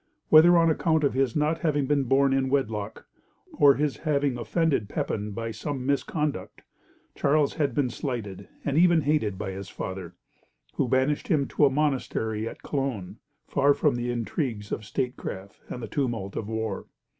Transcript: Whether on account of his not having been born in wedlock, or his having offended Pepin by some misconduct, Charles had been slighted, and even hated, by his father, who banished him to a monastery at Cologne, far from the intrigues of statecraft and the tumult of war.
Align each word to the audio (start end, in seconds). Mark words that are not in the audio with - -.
Whether 0.29 0.57
on 0.57 0.71
account 0.71 1.03
of 1.03 1.13
his 1.13 1.35
not 1.35 1.59
having 1.59 1.85
been 1.85 2.05
born 2.05 2.33
in 2.33 2.49
wedlock, 2.49 3.05
or 3.53 3.75
his 3.75 3.97
having 3.97 4.35
offended 4.35 4.89
Pepin 4.89 5.29
by 5.29 5.51
some 5.51 5.85
misconduct, 5.85 6.63
Charles 7.13 7.53
had 7.53 7.75
been 7.75 7.91
slighted, 7.91 8.47
and 8.65 8.79
even 8.79 9.01
hated, 9.01 9.37
by 9.37 9.51
his 9.51 9.69
father, 9.69 10.15
who 10.73 10.87
banished 10.87 11.27
him 11.27 11.47
to 11.49 11.65
a 11.65 11.69
monastery 11.69 12.49
at 12.49 12.63
Cologne, 12.63 13.17
far 13.47 13.75
from 13.75 13.93
the 13.93 14.09
intrigues 14.09 14.71
of 14.71 14.85
statecraft 14.85 15.59
and 15.69 15.83
the 15.83 15.87
tumult 15.87 16.35
of 16.35 16.49
war. 16.49 16.87